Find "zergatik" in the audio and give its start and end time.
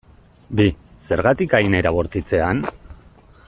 1.09-1.53